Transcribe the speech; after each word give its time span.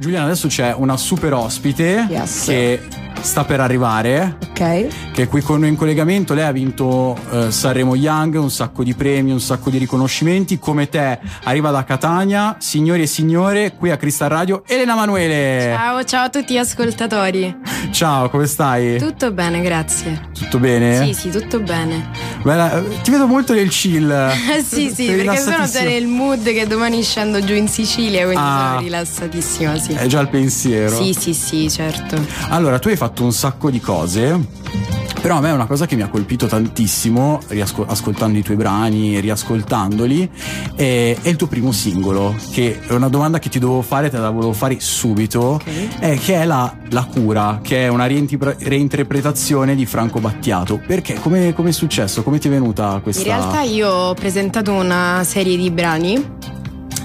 Giuliana, 0.00 0.24
adesso 0.24 0.48
c'è 0.48 0.72
una 0.74 0.96
super 0.96 1.34
ospite 1.34 2.06
Yes. 2.08 2.44
che 2.46 2.80
sta 3.20 3.44
per 3.44 3.60
arrivare, 3.60 4.36
Ok. 4.50 4.86
che 5.12 5.22
è 5.22 5.28
qui 5.28 5.40
con 5.42 5.60
noi 5.60 5.68
in 5.70 5.76
collegamento. 5.76 6.34
Lei 6.34 6.44
ha 6.44 6.52
vinto 6.52 7.16
eh, 7.30 7.50
Sanremo 7.50 7.94
Young, 7.94 8.34
un 8.36 8.50
sacco 8.50 8.82
di 8.82 8.94
premi, 8.94 9.30
un 9.30 9.40
sacco 9.40 9.70
di 9.70 9.78
riconoscimenti. 9.78 10.58
Come 10.58 10.88
te 10.88 11.18
arriva 11.44 11.70
da 11.70 11.84
Catania, 11.84 12.56
signori 12.58 13.02
e 13.02 13.06
signore, 13.06 13.74
qui 13.76 13.90
a 13.90 13.96
Crystal 13.96 14.28
Radio, 14.28 14.62
Elena 14.66 14.94
Manuele. 14.94 15.72
Ciao, 15.76 16.04
ciao 16.04 16.24
a 16.24 16.28
tutti 16.30 16.54
gli 16.54 16.58
ascoltatori. 16.58 17.54
Ciao, 17.90 18.28
come 18.30 18.46
stai? 18.46 18.98
Tutto 18.98 19.32
bene, 19.32 19.60
grazie. 19.60 20.28
Tutto 20.38 20.58
bene? 20.58 21.04
Sì, 21.04 21.12
sì, 21.14 21.30
tutto 21.30 21.60
bene. 21.60 22.08
Bella, 22.42 22.78
eh, 22.78 23.00
ti 23.02 23.10
vedo 23.10 23.26
molto 23.26 23.52
nel 23.52 23.68
chill. 23.68 24.10
Eh 24.10 24.62
sì, 24.64 24.88
sì, 24.88 25.06
Sei 25.06 25.16
perché 25.22 25.38
sono 25.38 25.66
già 25.66 25.82
nel 25.82 26.06
mood 26.06 26.42
che 26.44 26.66
domani 26.66 27.02
scendo 27.02 27.42
giù 27.44 27.54
in 27.54 27.68
Sicilia, 27.68 28.22
quindi 28.24 28.40
Ah. 28.42 28.68
sono 28.70 28.80
rilassatissima, 28.80 29.78
sì. 29.78 29.92
È 29.92 30.06
già 30.06 30.20
il 30.20 30.28
pensiero. 30.28 30.96
Sì, 30.96 31.12
sì, 31.18 31.34
sì, 31.34 31.70
certo. 31.70 32.16
Allora, 32.48 32.78
tu 32.78 32.88
hai 32.88 32.96
fatto 32.96 33.08
un 33.18 33.32
sacco 33.32 33.70
di 33.70 33.80
cose. 33.80 34.98
Però 35.20 35.36
a 35.36 35.40
me 35.40 35.50
è 35.50 35.52
una 35.52 35.66
cosa 35.66 35.84
che 35.84 35.96
mi 35.96 36.02
ha 36.02 36.08
colpito 36.08 36.46
tantissimo, 36.46 37.40
riasco- 37.48 37.84
ascoltando 37.86 38.38
i 38.38 38.42
tuoi 38.42 38.56
brani, 38.56 39.20
riascoltandoli, 39.20 40.30
è, 40.74 41.14
è 41.20 41.28
il 41.28 41.36
tuo 41.36 41.46
primo 41.46 41.72
singolo, 41.72 42.34
che 42.52 42.80
è 42.80 42.94
una 42.94 43.10
domanda 43.10 43.38
che 43.38 43.50
ti 43.50 43.58
dovevo 43.58 43.82
fare, 43.82 44.08
te 44.08 44.16
la 44.16 44.30
volevo 44.30 44.54
fare 44.54 44.80
subito, 44.80 45.60
è 45.98 46.16
che 46.18 46.36
è 46.36 46.46
la, 46.46 46.74
La 46.88 47.04
cura, 47.04 47.60
che 47.62 47.84
è 47.84 47.88
una 47.88 48.06
reinterpre- 48.06 48.56
reinterpretazione 48.60 49.74
di 49.74 49.84
Franco 49.84 50.20
Battiato. 50.20 50.80
Perché? 50.86 51.20
Come 51.20 51.54
è 51.54 51.70
successo? 51.72 52.22
Come 52.22 52.38
ti 52.38 52.48
è 52.48 52.50
venuta 52.50 52.98
questa... 53.02 53.20
In 53.20 53.36
realtà 53.36 53.60
io 53.60 53.90
ho 53.90 54.14
presentato 54.14 54.72
una 54.72 55.22
serie 55.24 55.58
di 55.58 55.70
brani 55.70 56.38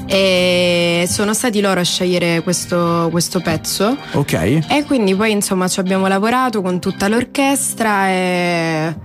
e 0.08 1.06
sono 1.10 1.34
stati 1.34 1.62
loro 1.62 1.80
a 1.80 1.84
scegliere 1.84 2.42
questo, 2.42 3.08
questo 3.12 3.40
pezzo. 3.42 3.98
Ok. 4.14 4.34
E 4.34 4.84
quindi 4.86 5.16
poi 5.16 5.32
insomma 5.32 5.68
ci 5.68 5.80
abbiamo 5.80 6.08
lavorato 6.08 6.62
con 6.62 6.80
tutta 6.80 7.08
l'orchestra 7.08 8.10
e... 8.10 8.96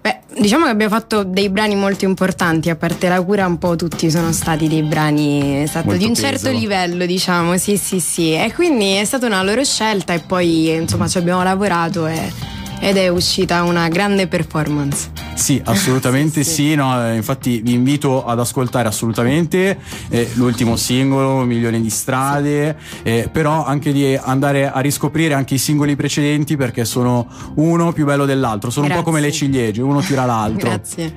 Beh, 0.00 0.18
diciamo 0.38 0.66
che 0.66 0.70
abbiamo 0.70 0.94
fatto 0.94 1.22
dei 1.22 1.48
brani 1.48 1.76
molto 1.76 2.04
importanti, 2.04 2.68
a 2.68 2.76
parte 2.76 3.08
la 3.08 3.22
cura 3.22 3.46
un 3.46 3.56
po' 3.56 3.74
tutti 3.74 4.10
sono 4.10 4.32
stati 4.32 4.68
dei 4.68 4.82
brani 4.82 5.62
esatto, 5.62 5.94
di 5.96 6.04
un 6.04 6.10
peso. 6.10 6.26
certo 6.26 6.50
livello, 6.50 7.06
diciamo, 7.06 7.56
sì 7.56 7.78
sì 7.78 8.00
sì. 8.00 8.34
E 8.34 8.52
quindi 8.54 8.92
è 8.96 9.04
stata 9.06 9.24
una 9.24 9.42
loro 9.42 9.64
scelta 9.64 10.12
e 10.12 10.18
poi 10.18 10.68
insomma 10.74 11.08
ci 11.08 11.16
abbiamo 11.16 11.42
lavorato 11.42 12.06
e- 12.06 12.52
ed 12.80 12.96
è 12.96 13.08
uscita 13.08 13.62
una 13.62 13.88
grande 13.88 14.26
performance. 14.26 15.10
Sì, 15.34 15.60
assolutamente 15.64 16.22
Sì, 16.44 16.50
sì, 16.50 16.68
sì. 16.68 16.74
no, 16.74 17.06
eh, 17.08 17.16
infatti 17.16 17.60
vi 17.60 17.72
invito 17.72 18.24
ad 18.24 18.38
ascoltare 18.38 18.88
assolutamente 18.88 19.78
eh, 20.08 20.30
l'ultimo 20.34 20.76
singolo, 20.76 21.42
Milioni 21.44 21.80
di 21.80 21.90
strade, 21.90 22.76
eh, 23.02 23.28
però 23.32 23.64
anche 23.64 23.92
di 23.92 24.14
andare 24.16 24.70
a 24.70 24.80
riscoprire 24.80 25.34
anche 25.34 25.54
i 25.54 25.58
singoli 25.58 25.96
precedenti 25.96 26.56
perché 26.56 26.84
sono 26.84 27.26
uno 27.54 27.92
più 27.92 28.04
bello 28.04 28.24
dell'altro, 28.26 28.70
sono 28.70 28.86
un 28.86 28.92
po' 28.92 28.98
Grazie. 29.02 29.12
come 29.12 29.26
le 29.26 29.32
ciliegie, 29.32 29.82
uno 29.82 30.00
tira 30.00 30.24
l'altro. 30.24 30.68
Grazie. 30.68 31.12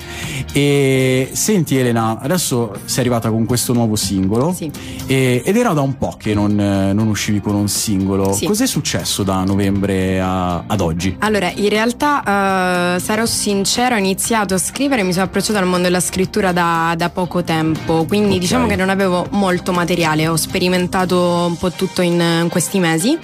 E 0.53 1.30
senti 1.33 1.77
Elena, 1.77 2.19
adesso 2.19 2.73
sei 2.86 2.99
arrivata 3.02 3.30
con 3.30 3.45
questo 3.45 3.73
nuovo 3.73 3.95
singolo 3.95 4.53
Sì. 4.53 4.71
e- 5.05 5.42
ed 5.45 5.55
era 5.55 5.73
da 5.73 5.81
un 5.81 5.97
po' 5.97 6.16
che 6.17 6.33
non, 6.33 6.55
non 6.55 7.08
uscivi 7.08 7.39
con 7.42 7.55
un 7.55 7.67
singolo. 7.67 8.38
Cos'è 8.44 8.66
successo 8.67 9.23
da 9.23 9.44
novembre 9.44 10.19
a- 10.19 10.64
ad 10.66 10.81
oggi? 10.81 11.16
Allora, 11.19 11.46
in 11.55 11.69
realtà 11.69 12.95
eh, 12.95 12.99
sarò 12.99 13.25
sincero, 13.25 13.95
ho 13.95 13.97
iniziato 13.97 14.53
a 14.53 14.57
scrivere, 14.57 15.03
mi 15.03 15.11
sono 15.13 15.25
approcciata 15.25 15.59
al 15.59 15.65
mondo 15.65 15.83
della 15.83 15.99
scrittura 15.99 16.51
da, 16.51 16.93
da 16.97 17.09
poco 17.09 17.43
tempo, 17.43 18.05
quindi 18.05 18.35
Ok. 18.35 18.39
diciamo 18.39 18.67
che 18.67 18.75
non 18.75 18.89
avevo 18.89 19.27
molto 19.31 19.71
materiale, 19.71 20.27
ho 20.27 20.35
sperimentato 20.35 21.45
un 21.47 21.57
po' 21.57 21.71
tutto 21.71 22.01
in, 22.01 22.19
in 22.43 22.47
questi 22.49 22.79
mesi. 22.79 23.17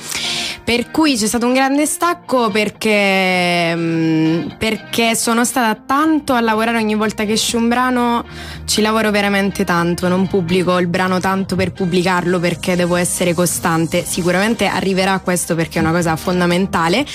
Per 0.64 0.92
cui 0.92 1.18
c'è 1.18 1.28
stato 1.28 1.46
un 1.46 1.54
grande 1.54 1.86
stacco 1.86 2.50
perché, 2.50 3.76
mm, 3.76 4.50
perché 4.58 5.14
sono 5.14 5.44
stata 5.44 5.76
tanto 5.86 6.34
a 6.34 6.40
lavorare 6.40 6.78
ogni 6.78 6.96
volta 6.96 7.26
che 7.26 7.34
esce 7.34 7.58
un 7.58 7.68
brano, 7.68 8.24
ci 8.66 8.82
lavoro 8.82 9.12
veramente 9.12 9.66
tanto, 9.66 10.08
non 10.08 10.28
pubblico 10.28 10.78
il 10.80 10.88
brano 10.88 11.20
tanto 11.20 11.58
per 11.58 11.74
pubblicarlo 11.74 12.40
perché 12.40 12.78
devo 12.78 12.96
essere 12.96 13.34
costante. 13.34 14.06
Sicuramente 14.06 14.66
arriverà 14.66 15.20
questo 15.20 15.54
perché 15.54 15.80
è 15.80 15.82
una 15.82 15.92
cosa 15.92 16.16
fondamentale. 16.16 17.06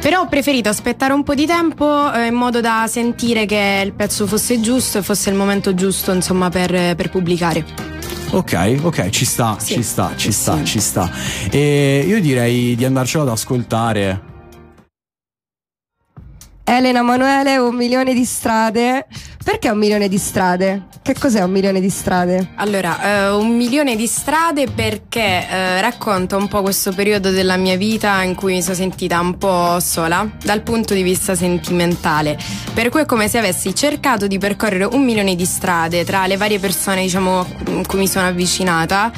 Però 0.00 0.22
ho 0.22 0.26
preferito 0.40 0.70
aspettare 0.70 1.12
un 1.12 1.22
po' 1.22 1.34
di 1.34 1.44
tempo 1.44 2.10
eh, 2.14 2.28
in 2.28 2.34
modo 2.34 2.62
da 2.62 2.86
sentire 2.88 3.44
che 3.44 3.82
il 3.84 3.92
pezzo 3.92 4.26
fosse 4.26 4.58
giusto 4.58 4.96
e 4.96 5.02
fosse 5.02 5.28
il 5.28 5.36
momento 5.36 5.74
giusto, 5.74 6.12
insomma, 6.12 6.48
per, 6.48 6.94
per 6.96 7.10
pubblicare. 7.10 7.62
Ok, 8.30 8.78
ok, 8.80 9.10
ci 9.10 9.26
sta, 9.26 9.56
Sì, 9.58 9.74
ci 9.74 9.82
sta, 9.82 10.12
ci 10.16 10.32
sta, 10.32 10.56
sì. 10.56 10.64
ci 10.64 10.80
sta. 10.80 11.10
E 11.50 12.04
io 12.06 12.20
direi 12.22 12.74
di 12.74 12.86
andarcelo 12.86 13.24
ad 13.24 13.28
ascoltare. 13.28 14.29
Elena 16.72 17.02
Manuele, 17.02 17.56
un 17.56 17.74
milione 17.74 18.14
di 18.14 18.24
strade. 18.24 19.04
Perché 19.42 19.70
un 19.70 19.78
milione 19.78 20.06
di 20.06 20.18
strade? 20.18 20.86
Che 21.02 21.14
cos'è 21.18 21.42
un 21.42 21.50
milione 21.50 21.80
di 21.80 21.88
strade? 21.88 22.50
Allora, 22.56 23.02
eh, 23.02 23.30
un 23.30 23.56
milione 23.56 23.96
di 23.96 24.06
strade 24.06 24.66
perché 24.68 25.48
eh, 25.48 25.80
racconta 25.80 26.36
un 26.36 26.46
po' 26.46 26.60
questo 26.60 26.92
periodo 26.92 27.30
della 27.30 27.56
mia 27.56 27.76
vita 27.76 28.22
in 28.22 28.34
cui 28.34 28.52
mi 28.52 28.62
sono 28.62 28.74
sentita 28.74 29.18
un 29.18 29.38
po' 29.38 29.80
sola 29.80 30.30
dal 30.44 30.60
punto 30.60 30.92
di 30.92 31.02
vista 31.02 31.34
sentimentale. 31.34 32.38
Per 32.72 32.90
cui 32.90 33.00
è 33.00 33.06
come 33.06 33.28
se 33.28 33.38
avessi 33.38 33.74
cercato 33.74 34.26
di 34.26 34.38
percorrere 34.38 34.84
un 34.84 35.02
milione 35.02 35.34
di 35.34 35.46
strade 35.46 36.04
tra 36.04 36.26
le 36.26 36.36
varie 36.36 36.58
persone, 36.58 37.00
diciamo, 37.00 37.46
con 37.64 37.84
cui 37.86 37.98
mi 37.98 38.06
sono 38.06 38.26
avvicinata. 38.26 39.10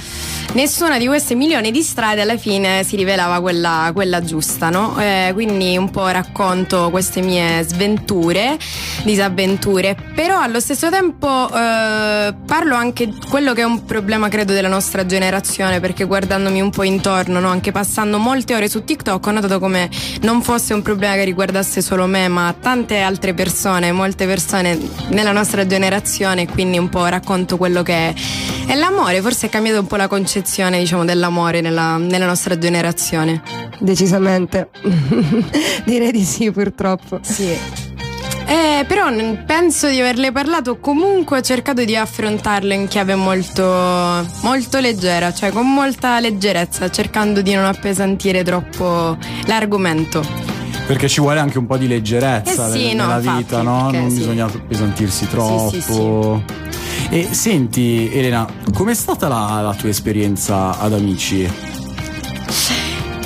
Nessuna 0.52 0.98
di 0.98 1.06
queste 1.06 1.34
milioni 1.34 1.72
di 1.72 1.82
strade 1.82 2.20
alla 2.20 2.36
fine 2.36 2.84
si 2.84 2.94
rivelava 2.94 3.40
quella, 3.40 3.90
quella 3.92 4.22
giusta, 4.22 4.70
no? 4.70 4.98
Eh, 5.00 5.30
quindi 5.34 5.76
un 5.76 5.90
po' 5.90 6.06
racconto 6.08 6.90
queste 6.90 7.20
mie 7.22 7.41
sventure, 7.62 8.58
disavventure, 9.04 9.96
però 10.14 10.40
allo 10.40 10.60
stesso 10.60 10.90
tempo 10.90 11.48
eh, 11.48 12.34
parlo 12.46 12.74
anche 12.74 13.06
di 13.06 13.18
quello 13.28 13.52
che 13.52 13.62
è 13.62 13.64
un 13.64 13.84
problema 13.84 14.28
credo 14.28 14.52
della 14.52 14.68
nostra 14.68 15.06
generazione, 15.06 15.80
perché 15.80 16.04
guardandomi 16.04 16.60
un 16.60 16.70
po' 16.70 16.82
intorno, 16.82 17.40
no? 17.40 17.48
anche 17.48 17.72
passando 17.72 18.18
molte 18.18 18.54
ore 18.54 18.68
su 18.68 18.84
TikTok, 18.84 19.26
ho 19.26 19.30
notato 19.30 19.58
come 19.58 19.88
non 20.22 20.42
fosse 20.42 20.74
un 20.74 20.82
problema 20.82 21.14
che 21.14 21.24
riguardasse 21.24 21.80
solo 21.80 22.06
me, 22.06 22.28
ma 22.28 22.54
tante 22.58 23.00
altre 23.00 23.34
persone, 23.34 23.92
molte 23.92 24.26
persone 24.26 24.78
nella 25.08 25.32
nostra 25.32 25.66
generazione, 25.66 26.48
quindi 26.48 26.78
un 26.78 26.88
po' 26.88 27.06
racconto 27.06 27.56
quello 27.56 27.82
che 27.82 27.92
è, 27.92 28.14
è 28.66 28.74
l'amore, 28.74 29.20
forse 29.20 29.46
è 29.46 29.50
cambiata 29.50 29.80
un 29.80 29.86
po' 29.86 29.96
la 29.96 30.08
concezione 30.08 30.78
diciamo, 30.78 31.04
dell'amore 31.04 31.60
nella, 31.60 31.96
nella 31.96 32.26
nostra 32.26 32.58
generazione. 32.58 33.42
Decisamente. 33.78 34.70
Direi 35.84 36.12
di 36.12 36.24
sì, 36.24 36.50
purtroppo. 36.50 37.18
Sì. 37.22 37.56
Eh, 38.44 38.84
però 38.86 39.06
penso 39.46 39.88
di 39.88 40.00
averle 40.00 40.32
parlato 40.32 40.78
comunque 40.78 41.38
ho 41.38 41.40
cercato 41.40 41.84
di 41.84 41.96
affrontarlo 41.96 42.72
in 42.72 42.88
chiave 42.88 43.14
molto, 43.14 43.62
molto 44.42 44.78
leggera, 44.78 45.32
cioè 45.32 45.50
con 45.52 45.72
molta 45.72 46.18
leggerezza, 46.20 46.90
cercando 46.90 47.40
di 47.40 47.54
non 47.54 47.64
appesantire 47.64 48.42
troppo 48.42 49.16
l'argomento. 49.46 50.22
Perché 50.86 51.08
ci 51.08 51.20
vuole 51.20 51.38
anche 51.38 51.58
un 51.58 51.66
po' 51.66 51.76
di 51.76 51.86
leggerezza 51.86 52.68
Eh 52.68 52.72
sì, 52.72 52.86
nel- 52.88 52.96
no, 52.96 53.02
nella 53.06 53.18
infatti, 53.18 53.38
vita, 53.38 53.62
no? 53.62 53.90
Non 53.90 54.10
sì. 54.10 54.16
bisogna 54.18 54.44
appesantirsi 54.46 55.28
troppo. 55.28 55.70
Sì, 55.70 55.80
sì, 55.80 56.70
E 57.12 57.34
senti, 57.34 58.10
Elena, 58.10 58.48
com'è 58.72 58.94
stata 58.94 59.28
la, 59.28 59.60
la 59.60 59.74
tua 59.74 59.90
esperienza 59.90 60.78
ad 60.78 60.94
Amici? 60.94 61.46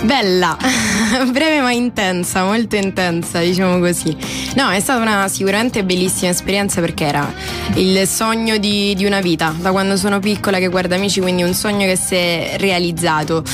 Bella, 0.03 0.57
breve 1.31 1.61
ma 1.61 1.71
intensa, 1.71 2.43
molto 2.43 2.75
intensa, 2.75 3.39
diciamo 3.39 3.79
così. 3.79 4.17
No, 4.57 4.71
è 4.71 4.81
stata 4.81 5.01
una 5.01 5.29
sicuramente 5.29 5.85
bellissima 5.85 6.33
esperienza 6.33 6.81
perché 6.81 7.05
era 7.05 7.33
il 7.75 8.09
sogno 8.09 8.57
di, 8.57 8.93
di 8.97 9.05
una 9.05 9.21
vita, 9.21 9.55
da 9.57 9.71
quando 9.71 9.97
sono 9.97 10.19
piccola 10.19 10.59
che 10.59 10.67
guardo 10.67 10.97
amici, 10.97 11.21
quindi 11.21 11.45
un 11.45 11.55
sogno 11.55 11.87
che 11.87 11.95
si 11.95 12.17
è 12.17 12.57
realizzato. 12.59 13.45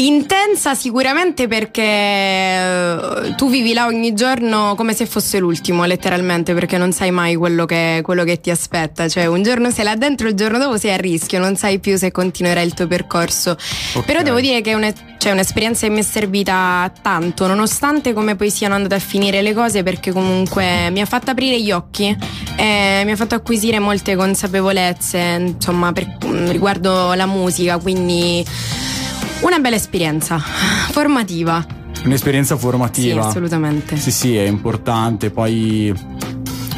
Intensa 0.00 0.76
sicuramente 0.76 1.48
perché 1.48 1.82
eh, 1.82 3.34
tu 3.36 3.50
vivi 3.50 3.72
là 3.72 3.86
ogni 3.86 4.14
giorno 4.14 4.74
come 4.76 4.94
se 4.94 5.06
fosse 5.06 5.38
l'ultimo, 5.40 5.84
letteralmente, 5.86 6.54
perché 6.54 6.78
non 6.78 6.92
sai 6.92 7.10
mai 7.10 7.34
quello 7.34 7.64
che, 7.64 7.98
quello 8.04 8.22
che 8.22 8.40
ti 8.40 8.50
aspetta. 8.50 9.08
Cioè, 9.08 9.26
un 9.26 9.42
giorno 9.42 9.72
sei 9.72 9.82
là 9.84 9.96
dentro, 9.96 10.28
il 10.28 10.34
giorno 10.34 10.58
dopo 10.58 10.78
sei 10.78 10.92
a 10.92 10.96
rischio, 10.96 11.40
non 11.40 11.56
sai 11.56 11.80
più 11.80 11.96
se 11.98 12.12
continuerai 12.12 12.64
il 12.64 12.74
tuo 12.74 12.86
percorso. 12.86 13.56
Ok. 13.94 14.04
Però 14.04 14.22
devo 14.22 14.38
dire 14.40 14.60
che 14.60 14.70
è 14.70 14.74
un- 14.74 14.92
cioè, 15.18 15.32
un'esperienza 15.32 15.88
che 15.88 15.92
mi 15.92 15.98
è 15.98 16.02
servita 16.02 16.92
tanto, 17.02 17.48
nonostante 17.48 18.12
come 18.12 18.36
poi 18.36 18.50
siano 18.50 18.76
andate 18.76 18.94
a 18.94 19.00
finire 19.00 19.42
le 19.42 19.52
cose, 19.52 19.82
perché 19.82 20.12
comunque 20.12 20.90
mi 20.90 21.00
ha 21.00 21.06
fatto 21.06 21.32
aprire 21.32 21.60
gli 21.60 21.72
occhi 21.72 22.16
e 22.56 23.02
mi 23.04 23.10
ha 23.10 23.16
fatto 23.16 23.34
acquisire 23.34 23.80
molte 23.80 24.14
consapevolezze, 24.14 25.18
insomma, 25.56 25.90
per- 25.92 26.06
riguardo 26.50 27.14
la 27.14 27.26
musica, 27.26 27.78
quindi 27.78 28.44
una 29.40 29.58
bella 29.58 29.76
esperienza 29.76 30.38
formativa. 30.38 31.64
Un'esperienza 32.04 32.56
formativa. 32.56 33.22
Sì, 33.22 33.28
assolutamente. 33.28 33.96
Sì, 33.96 34.10
sì, 34.10 34.36
è 34.36 34.46
importante. 34.46 35.30
Poi 35.30 35.92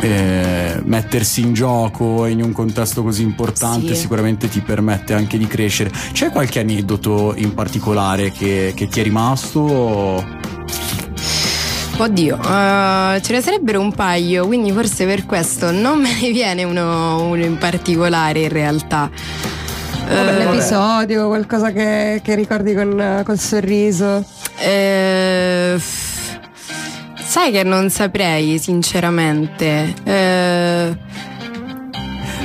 eh, 0.01 0.81
mettersi 0.85 1.41
in 1.43 1.53
gioco 1.53 2.27
in 2.27 2.43
un 2.43 2.53
contesto 2.53 3.03
così 3.03 3.23
importante 3.23 3.95
Sì. 3.95 4.01
sicuramente 4.03 4.49
ti 4.49 4.61
permette 4.61 5.13
anche 5.15 5.37
di 5.39 5.47
crescere. 5.47 5.91
C'è 6.13 6.31
qualche 6.31 6.61
aneddoto 6.61 7.35
in 7.37 7.55
particolare 7.55 8.31
che, 8.33 8.73
che 8.75 8.89
ti 8.89 9.01
è 9.01 9.03
rimasto? 9.03 10.39
Oddio, 11.99 12.39
eh, 12.39 13.21
ce 13.23 13.33
ne 13.33 13.43
sarebbero 13.43 13.79
un 13.79 13.93
paio, 13.93 14.47
quindi 14.47 14.73
forse 14.73 15.05
per 15.05 15.27
questo 15.27 15.71
non 15.71 16.01
me 16.01 16.19
ne 16.19 16.31
viene 16.31 16.65
uno, 16.65 17.23
uno 17.25 17.45
in 17.45 17.59
particolare 17.59 18.41
in 18.41 18.49
realtà. 18.49 19.11
Vabbè, 20.09 20.33
Eh, 20.41 20.47
un 20.47 20.55
episodio, 20.55 21.27
qualcosa 21.29 21.71
che, 21.73 22.21
che 22.23 22.35
ricordi 22.35 22.75
con, 22.75 23.23
col 23.25 23.39
sorriso. 23.39 24.25
Eh, 24.59 25.81
sai 27.23 27.53
che 27.53 27.63
non 27.63 27.91
saprei, 27.91 28.59
sinceramente. 28.59 29.95
Eh, 30.05 30.97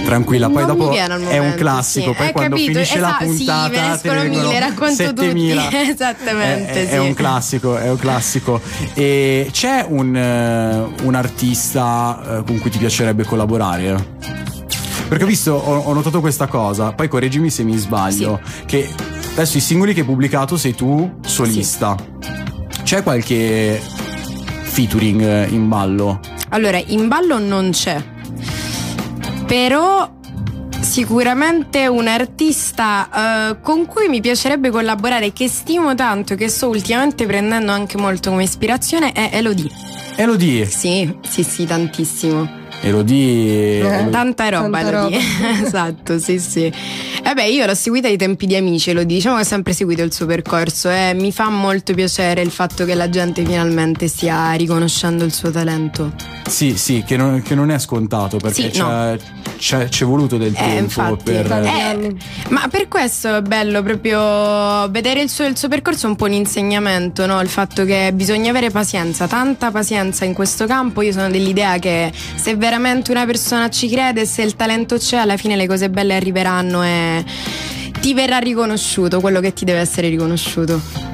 Tranquilla, 0.05 0.49
poi 0.49 0.67
Non 0.67 0.77
dopo 0.77 0.89
al 0.91 0.95
è 0.97 1.03
un 1.39 1.45
momento, 1.45 1.55
classico, 1.57 2.11
sì. 2.11 2.15
poi 2.17 2.27
Eh, 2.27 2.31
quando 2.31 2.55
capito, 2.57 2.71
finisce 2.73 2.99
la 2.99 3.07
esatto, 3.07 3.31
sì, 3.31 3.37
puntata 3.37 3.69
ne 3.69 3.99
te 4.01 4.29
mille, 4.29 4.59
racconto 4.59 4.93
7000. 4.93 5.63
tutti. 5.63 5.75
Esattamente, 5.89 6.71
È, 6.71 6.87
è 6.89 6.91
sì. 6.91 6.97
un 6.97 7.13
classico, 7.15 7.77
è 7.77 7.89
un 7.89 7.97
classico. 7.97 8.61
E 8.93 9.47
c'è 9.51 9.83
un, 9.89 10.15
eh, 10.15 11.03
un 11.03 11.15
artista 11.15 12.43
con 12.45 12.59
cui 12.59 12.69
ti 12.69 12.77
piacerebbe 12.77 13.23
collaborare? 13.23 14.13
Perché 15.07 15.23
ho 15.23 15.27
visto, 15.27 15.53
ho, 15.53 15.77
ho 15.79 15.93
notato 15.93 16.19
questa 16.19 16.47
cosa, 16.47 16.93
poi 16.93 17.07
correggimi 17.07 17.49
se 17.49 17.63
mi 17.63 17.77
sbaglio, 17.77 18.41
che 18.65 18.89
adesso 19.33 19.57
i 19.57 19.61
singoli 19.61 19.93
che 19.93 19.99
hai 20.01 20.05
pubblicato 20.05 20.57
sei 20.57 20.73
tu 20.73 21.19
solista. 21.21 21.95
C'è 22.83 23.03
qualche 23.03 23.81
featuring 24.63 25.49
in 25.49 25.67
ballo? 25.67 26.19
Allora, 26.49 26.81
in 26.87 27.07
ballo 27.07 27.39
non 27.39 27.69
c'è. 27.71 28.03
Però 29.45 30.11
sicuramente 30.81 31.87
un 31.87 32.07
artista 32.07 33.51
eh, 33.51 33.61
con 33.61 33.85
cui 33.85 34.07
mi 34.07 34.21
piacerebbe 34.21 34.69
collaborare, 34.69 35.33
che 35.33 35.47
stimo 35.47 35.95
tanto 35.95 36.35
che 36.35 36.47
sto 36.47 36.67
ultimamente 36.67 37.25
prendendo 37.25 37.71
anche 37.71 37.97
molto 37.97 38.29
come 38.29 38.43
ispirazione, 38.43 39.11
è 39.11 39.29
Elodie. 39.33 39.69
Elodie, 40.15 40.65
Sì, 40.65 41.13
sì, 41.27 41.43
sì, 41.43 41.65
tantissimo. 41.65 42.63
Elodie, 42.85 43.79
Elodie. 43.79 44.09
Tanta 44.11 44.49
roba, 44.49 44.81
Tanta 44.81 45.07
Elodie. 45.07 45.19
esatto, 45.65 46.19
sì, 46.19 46.37
sì. 46.37 46.65
E 46.65 47.33
beh, 47.33 47.47
io 47.47 47.65
l'ho 47.65 47.73
seguita 47.73 48.07
ai 48.07 48.15
tempi 48.15 48.45
di 48.45 48.55
amici, 48.55 48.91
Elodie. 48.91 49.15
Diciamo 49.15 49.37
che 49.37 49.41
ho 49.41 49.45
sempre 49.45 49.73
seguito 49.73 50.03
il 50.03 50.13
suo 50.13 50.27
percorso 50.27 50.89
e 50.91 51.15
mi 51.15 51.31
fa 51.31 51.49
molto 51.49 51.95
piacere 51.95 52.41
il 52.41 52.51
fatto 52.51 52.85
che 52.85 52.93
la 52.93 53.09
gente 53.09 53.43
finalmente 53.43 54.07
stia 54.07 54.51
riconoscendo 54.53 55.23
il 55.23 55.33
suo 55.33 55.49
talento. 55.49 56.13
Sì, 56.47 56.77
sì, 56.77 57.03
che 57.05 57.17
non, 57.17 57.41
che 57.41 57.55
non 57.55 57.71
è 57.71 57.79
scontato 57.79 58.37
perché 58.37 58.63
Sì, 58.63 58.69
c'è, 58.69 58.81
no. 58.81 59.17
c'è- 59.57 59.89
c'è 59.89 60.05
voluto 60.05 60.37
del 60.37 60.53
Eh, 60.53 60.59
tempo 60.59 60.81
infatti, 60.83 61.23
per... 61.23 61.51
Eh, 61.51 61.67
anni. 61.69 62.17
Ma 62.49 62.67
per 62.69 62.87
questo 62.87 63.37
è 63.37 63.41
bello 63.41 63.81
proprio 63.81 64.87
vedere 64.89 65.21
il 65.21 65.29
suo, 65.29 65.45
il 65.45 65.57
suo 65.57 65.67
percorso 65.67 66.05
è 66.05 66.09
un 66.09 66.15
po' 66.15 66.25
un 66.25 66.33
insegnamento, 66.33 67.25
no? 67.25 67.41
Il 67.41 67.49
fatto 67.49 67.83
che 67.83 68.11
bisogna 68.13 68.51
avere 68.51 68.69
pazienza, 68.69 69.27
tanta 69.27 69.71
pazienza 69.71 70.23
in 70.23 70.33
questo 70.33 70.65
campo. 70.67 71.01
Io 71.01 71.11
sono 71.11 71.29
dell'idea 71.31 71.79
che 71.79 72.11
se 72.35 72.55
veramente 72.55 73.09
una 73.11 73.25
persona 73.25 73.69
ci 73.69 73.89
crede, 73.89 74.25
se 74.27 74.43
il 74.43 74.55
talento 74.55 74.97
c'è, 74.97 75.17
alla 75.17 75.37
fine 75.37 75.55
le 75.55 75.65
cose 75.67 75.89
belle 75.89 76.15
arriveranno 76.15 76.83
e 76.83 77.25
ti 77.99 78.13
verrà 78.13 78.37
riconosciuto 78.37 79.19
quello 79.19 79.39
che 79.39 79.51
ti 79.51 79.65
deve 79.65 79.79
essere 79.79 80.09
riconosciuto. 80.09 81.04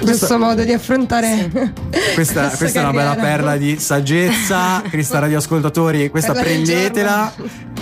Questo 0.00 0.38
modo 0.38 0.62
di 0.62 0.72
affrontare 0.72 1.50
Questa, 2.14 2.14
questa 2.14 2.56
questa 2.56 2.80
è 2.80 2.82
una 2.82 2.92
bella 2.92 3.14
perla 3.14 3.56
di 3.56 3.78
saggezza, 3.78 4.82
Crista 4.88 5.18
radioascoltatori, 5.18 6.08
questa 6.08 6.32
Perla 6.32 6.48
del 6.48 6.62
prendetela, 6.62 7.32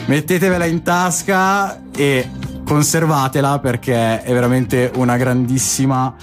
mettetevela 0.06 0.64
in 0.64 0.82
tasca 0.82 1.80
e 1.94 2.28
conservatela 2.64 3.58
perché 3.58 4.22
è 4.22 4.32
veramente 4.32 4.90
una 4.94 5.16
grandissima 5.16 6.14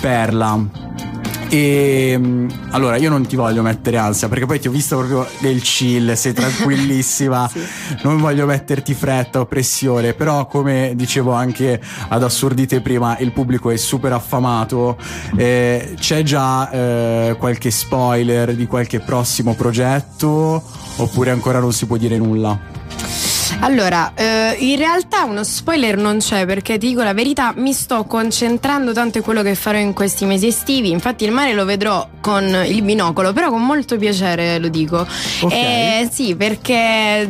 perla. 0.00 1.13
E 1.48 2.14
mm, 2.16 2.48
allora 2.70 2.96
io 2.96 3.10
non 3.10 3.26
ti 3.26 3.36
voglio 3.36 3.62
mettere 3.62 3.96
ansia 3.96 4.28
perché 4.28 4.46
poi 4.46 4.58
ti 4.58 4.68
ho 4.68 4.70
visto 4.70 4.96
proprio 4.96 5.26
nel 5.40 5.60
chill, 5.62 6.12
sei 6.14 6.32
tranquillissima, 6.32 7.50
non 8.02 8.18
voglio 8.18 8.46
metterti 8.46 8.94
fretta 8.94 9.40
o 9.40 9.46
pressione, 9.46 10.14
però 10.14 10.46
come 10.46 10.92
dicevo 10.94 11.32
anche 11.32 11.80
ad 12.08 12.22
assurdite 12.22 12.80
prima, 12.80 13.18
il 13.18 13.32
pubblico 13.32 13.70
è 13.70 13.76
super 13.76 14.12
affamato, 14.12 14.96
eh, 15.36 15.94
c'è 15.98 16.22
già 16.22 16.70
eh, 16.70 17.36
qualche 17.38 17.70
spoiler 17.70 18.54
di 18.54 18.66
qualche 18.66 19.00
prossimo 19.00 19.54
progetto? 19.54 20.62
Oppure 20.96 21.30
ancora 21.30 21.58
non 21.58 21.72
si 21.72 21.86
può 21.86 21.96
dire 21.96 22.16
nulla? 22.18 23.33
Allora, 23.64 24.12
eh, 24.14 24.56
in 24.58 24.76
realtà 24.76 25.24
uno 25.24 25.42
spoiler 25.42 25.96
non 25.96 26.18
c'è 26.18 26.44
perché 26.44 26.76
ti 26.76 26.88
dico 26.88 27.02
la 27.02 27.14
verità, 27.14 27.54
mi 27.56 27.72
sto 27.72 28.04
concentrando 28.04 28.92
tanto 28.92 29.16
in 29.16 29.24
quello 29.24 29.40
che 29.40 29.54
farò 29.54 29.78
in 29.78 29.94
questi 29.94 30.26
mesi 30.26 30.48
estivi. 30.48 30.90
Infatti 30.90 31.24
il 31.24 31.30
mare 31.30 31.54
lo 31.54 31.64
vedrò 31.64 32.06
con 32.20 32.44
il 32.66 32.82
binocolo, 32.82 33.32
però 33.32 33.48
con 33.48 33.64
molto 33.64 33.96
piacere 33.96 34.58
lo 34.58 34.68
dico. 34.68 35.06
Ok. 35.40 35.50
Eh, 35.50 36.08
sì, 36.12 36.36
perché 36.36 37.26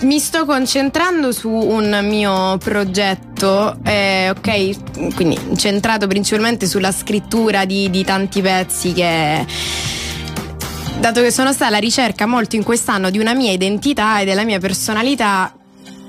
mi 0.00 0.18
sto 0.18 0.46
concentrando 0.46 1.30
su 1.30 1.50
un 1.50 2.00
mio 2.04 2.56
progetto, 2.56 3.76
eh, 3.84 4.30
ok, 4.30 5.14
quindi 5.14 5.38
centrato 5.56 6.06
principalmente 6.06 6.66
sulla 6.66 6.90
scrittura 6.90 7.66
di, 7.66 7.90
di 7.90 8.02
tanti 8.02 8.40
pezzi 8.40 8.94
che 8.94 9.44
dato 10.98 11.20
che 11.20 11.30
sono 11.30 11.52
stata 11.52 11.66
alla 11.66 11.78
ricerca 11.78 12.26
molto 12.26 12.56
in 12.56 12.62
quest'anno 12.64 13.10
di 13.10 13.18
una 13.18 13.34
mia 13.34 13.52
identità 13.52 14.20
e 14.20 14.24
della 14.24 14.44
mia 14.44 14.58
personalità, 14.58 15.55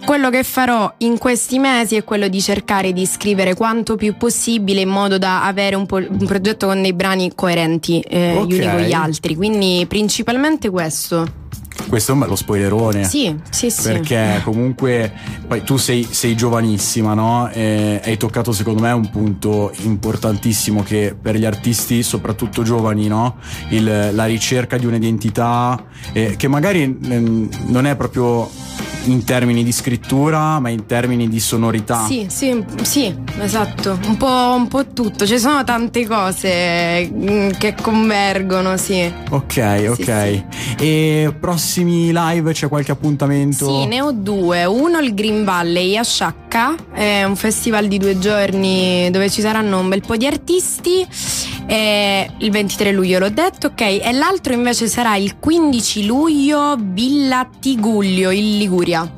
quello 0.08 0.30
che 0.30 0.44
farò 0.44 0.94
in 1.00 1.18
questi 1.18 1.60
mesi 1.60 1.98
è 1.98 2.06
quello 2.06 2.30
di 2.30 2.40
cercare 2.40 2.94
di 2.94 3.06
scrivere 3.06 3.56
quanto 3.56 3.98
più 3.98 4.16
possibile 4.16 4.80
in 4.80 4.88
modo 4.88 5.18
da 5.18 5.44
avere 5.44 5.76
un, 5.76 5.86
po- 5.86 5.98
un 5.98 6.26
progetto 6.26 6.66
con 6.68 6.82
dei 6.82 6.94
brani 6.94 7.34
coerenti 7.36 8.00
eh, 8.00 8.38
Ok. 8.38 8.46
gli 8.48 8.54
uni 8.54 8.70
con 8.72 8.80
gli 8.80 8.94
altri. 8.94 9.36
Quindi 9.36 9.86
principalmente 9.86 10.70
questo. 10.70 11.28
Questo 11.90 12.12
è 12.12 12.14
un 12.14 12.22
bello 12.22 12.38
spoilerone. 12.38 13.04
Sì, 13.04 13.36
sì, 13.50 13.70
sì. 13.70 13.82
Perché 13.84 14.40
comunque 14.46 15.12
poi 15.46 15.62
tu 15.64 15.76
sei, 15.76 16.08
sei 16.10 16.36
giovanissima, 16.38 17.14
no? 17.14 17.50
E 17.52 18.00
hai 18.02 18.16
toccato 18.16 18.54
secondo 18.54 18.82
me 18.84 18.92
un 18.94 19.10
punto 19.10 19.74
importantissimo 19.84 20.84
che 20.84 21.16
per 21.22 21.36
gli 21.36 21.46
artisti, 21.46 22.02
soprattutto 22.02 22.64
giovani, 22.64 23.08
no? 23.08 23.36
Il- 23.72 24.12
la 24.14 24.26
ricerca 24.26 24.78
di 24.78 24.86
un'identità 24.86 25.84
eh, 26.14 26.36
che 26.38 26.48
magari 26.48 26.88
mm, 26.88 27.48
non 27.68 27.86
è 27.86 27.96
proprio 27.98 28.50
in 29.06 29.24
termini 29.24 29.64
di 29.64 29.72
scrittura, 29.72 30.60
ma 30.60 30.70
in 30.70 30.86
termini 30.86 31.28
di 31.28 31.40
sonorità. 31.40 32.06
Sì, 32.06 32.28
sì, 32.30 32.64
sì, 32.82 33.16
esatto, 33.40 33.98
un 34.06 34.18
po', 34.18 34.54
un 34.56 34.68
po' 34.68 34.88
tutto, 34.88 35.26
ci 35.26 35.40
sono 35.40 35.64
tante 35.64 36.06
cose 36.06 37.10
mm, 37.12 37.50
che 37.58 37.76
convergono, 37.82 38.78
sì. 38.78 39.12
Ok, 39.30 39.86
ok. 39.90 40.44
E 40.80 41.34
prossimi 41.40 42.12
live 42.14 42.54
c'è 42.54 42.68
qualche 42.68 42.92
appuntamento? 42.92 43.68
Sì, 43.68 43.88
ne 43.88 44.00
ho 44.02 44.12
due. 44.12 44.64
Uno 44.66 45.00
il 45.00 45.16
Green 45.16 45.44
Valley 45.44 45.98
a 45.98 46.04
Sciacca, 46.04 46.76
è 46.94 47.24
un 47.24 47.36
festival 47.36 47.88
di 47.88 47.98
due 47.98 48.20
giorni 48.20 49.10
dove 49.10 49.28
ci 49.32 49.42
saranno 49.42 49.80
un 49.80 49.90
bel 49.90 50.02
po' 50.06 50.16
di 50.18 50.28
artisti. 50.28 51.06
E 51.66 52.30
il 52.38 52.52
23 52.52 52.92
luglio 52.92 53.18
l'ho 53.18 53.30
detto, 53.30 53.68
ok. 53.68 53.82
E 53.82 54.12
l'altro 54.14 54.54
invece 54.54 54.88
sarà 54.88 55.16
il 55.16 55.38
15 55.40 56.06
luglio 56.06 56.76
Villa 56.80 57.50
Tiguglio 57.60 58.30
in 58.30 58.58
Liguria. 58.60 59.12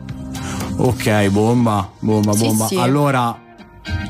Ok, 0.77 1.27
bomba, 1.27 1.91
bomba, 1.99 2.31
Sì, 2.31 2.45
bomba. 2.45 2.65
sì. 2.67 2.75
Allora 2.77 3.37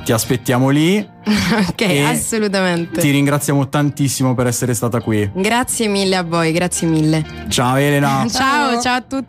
ti 0.04 0.12
aspettiamo 0.12 0.70
lì. 0.70 1.18
ok, 1.70 1.82
E 1.82 2.04
assolutamente. 2.04 3.02
Ti 3.02 3.10
ringraziamo 3.12 3.70
tantissimo 3.70 4.34
per 4.36 4.48
essere 4.48 4.74
stata 4.74 5.00
qui. 5.00 5.30
Grazie 5.34 5.88
mille 5.88 6.16
a 6.16 6.24
voi, 6.24 6.52
grazie 6.52 6.88
mille. 6.88 7.24
Ciao 7.50 7.76
Elena. 7.76 8.26
ciao, 8.32 8.82
ciao 8.82 8.96
a 8.96 9.02
tutti. 9.02 9.18